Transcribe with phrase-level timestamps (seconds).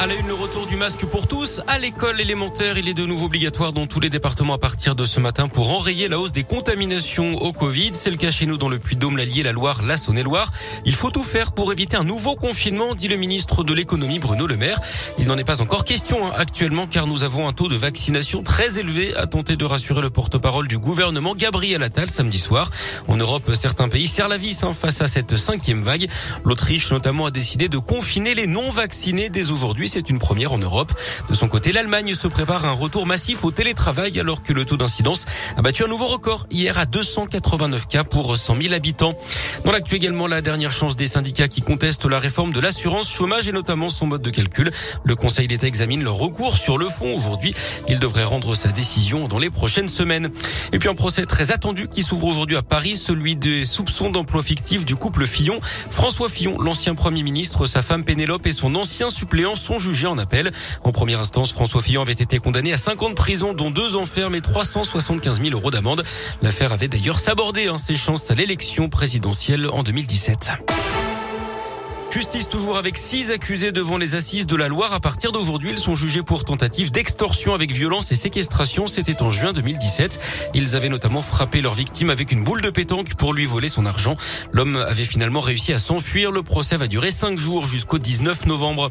[0.00, 1.60] À la une, le retour du masque pour tous.
[1.66, 5.04] À l'école élémentaire, il est de nouveau obligatoire dans tous les départements à partir de
[5.04, 7.90] ce matin pour enrayer la hausse des contaminations au Covid.
[7.94, 10.52] C'est le cas chez nous dans le Puy-de-Dôme, l'Allier, la Loire, la Saône-et-Loire.
[10.84, 14.46] Il faut tout faire pour éviter un nouveau confinement, dit le ministre de l'économie Bruno
[14.46, 14.80] Le Maire.
[15.18, 18.44] Il n'en est pas encore question hein, actuellement car nous avons un taux de vaccination
[18.44, 22.70] très élevé, a tenté de rassurer le porte-parole du gouvernement Gabriel Attal samedi soir.
[23.08, 26.08] En Europe, certains pays serrent la vis hein, face à cette cinquième vague.
[26.44, 30.92] L'Autriche notamment a décidé de confiner les non-vaccinés dès aujourd'hui c'est une première en Europe.
[31.28, 34.64] De son côté, l'Allemagne se prépare à un retour massif au télétravail alors que le
[34.64, 35.24] taux d'incidence
[35.56, 39.14] a battu un nouveau record hier à 289 cas pour 100 000 habitants.
[39.64, 43.48] Dans l'actu également, la dernière chance des syndicats qui contestent la réforme de l'assurance chômage
[43.48, 44.70] et notamment son mode de calcul.
[45.04, 47.54] Le Conseil d'État examine le recours sur le fond aujourd'hui.
[47.88, 50.30] Il devrait rendre sa décision dans les prochaines semaines.
[50.72, 54.42] Et puis un procès très attendu qui s'ouvre aujourd'hui à Paris, celui des soupçons d'emploi
[54.42, 55.60] fictif du couple Fillon.
[55.90, 60.18] François Fillon, l'ancien Premier ministre, sa femme Pénélope et son ancien suppléant sont jugé en
[60.18, 60.52] appel.
[60.84, 63.96] En première instance, François Fillon avait été condamné à 5 ans de prison, dont 2
[63.96, 66.04] ans ferme et 375 000 euros d'amende.
[66.42, 70.50] L'affaire avait d'ailleurs sabordé hein, ses chances à l'élection présidentielle en 2017.
[72.18, 74.92] Justice toujours avec six accusés devant les assises de la Loire.
[74.92, 78.88] À partir d'aujourd'hui, ils sont jugés pour tentative d'extorsion avec violence et séquestration.
[78.88, 80.18] C'était en juin 2017.
[80.52, 83.86] Ils avaient notamment frappé leur victime avec une boule de pétanque pour lui voler son
[83.86, 84.16] argent.
[84.52, 86.32] L'homme avait finalement réussi à s'enfuir.
[86.32, 88.90] Le procès va durer cinq jours jusqu'au 19 novembre.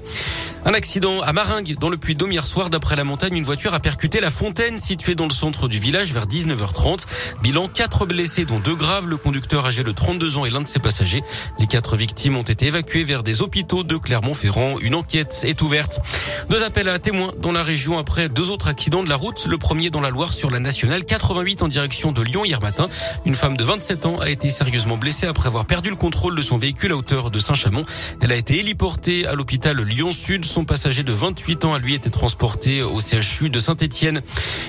[0.67, 2.69] Un accident à Maringue, dans le Puy-de-Dôme hier soir.
[2.69, 6.11] D'après la montagne, une voiture a percuté la fontaine située dans le centre du village
[6.11, 7.05] vers 19h30.
[7.41, 9.07] Bilan, quatre blessés, dont deux graves.
[9.07, 11.23] Le conducteur âgé de 32 ans et l'un de ses passagers.
[11.57, 14.75] Les quatre victimes ont été évacuées vers des hôpitaux de Clermont-Ferrand.
[14.81, 16.01] Une enquête est ouverte.
[16.49, 19.47] Deux appels à témoins dans la région après deux autres accidents de la route.
[19.47, 22.89] Le premier dans la Loire sur la nationale 88 en direction de Lyon hier matin.
[23.23, 26.41] Une femme de 27 ans a été sérieusement blessée après avoir perdu le contrôle de
[26.41, 27.85] son véhicule à hauteur de Saint-Chamond.
[28.19, 30.43] Elle a été héliportée à l'hôpital Lyon-Sud.
[30.57, 34.23] Son passager de 28 ans a lui été transporté au CHU de Saint-Etienne.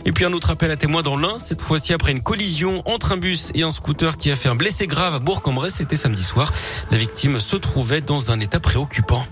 [0.05, 3.13] Et puis un autre appel à témoins dans l'Ain, cette fois-ci après une collision entre
[3.13, 5.77] un bus et un scooter qui a fait un blessé grave à Bourg-en-Bresse.
[5.77, 6.53] C'était samedi soir.
[6.91, 9.25] La victime se trouvait dans un état préoccupant.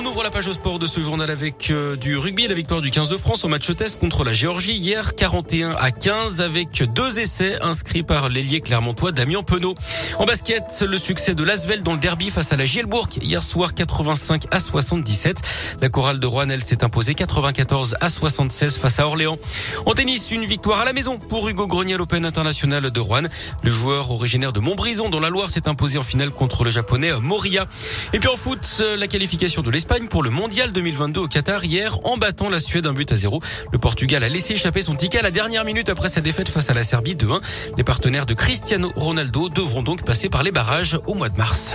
[0.00, 2.80] On ouvre la page au sport de ce journal avec euh, du rugby la victoire
[2.80, 6.84] du 15 de France au match test contre la Géorgie hier 41 à 15 avec
[6.94, 9.74] deux essais inscrits par l'ailier clermontois Damien Penaud.
[10.20, 13.74] En basket, le succès de l'Asvel dans le derby face à la Gielbourg hier soir
[13.74, 15.38] 85 à 77.
[15.80, 19.36] La chorale de Rouen, elle s'est imposée 94 à 76 face à Orléans.
[19.84, 23.22] En tennis, une victoire à la maison pour Hugo Grenier à l'Open International de Rouen.
[23.64, 27.10] Le joueur originaire de Montbrison dans la Loire s'est imposé en finale contre le japonais
[27.20, 27.66] Moria.
[28.12, 31.98] Et puis en foot, la qualification de l'Espagne pour le mondial 2022 au Qatar hier
[32.04, 33.40] en battant la Suède un but à zéro.
[33.72, 36.68] Le Portugal a laissé échapper son ticket à la dernière minute après sa défaite face
[36.68, 37.40] à la Serbie 2-1.
[37.78, 41.74] Les partenaires de Cristiano Ronaldo devront donc passer par les barrages au mois de mars.